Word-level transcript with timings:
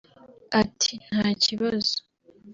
Ati 0.61 0.91
“Nta 1.09 1.27
kibazo 1.43 1.95